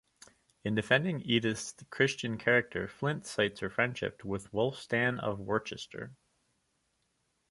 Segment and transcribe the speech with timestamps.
[0.63, 6.15] In defending Edith's Christian character Flint cites her friendship with Wulfstan of Worcester.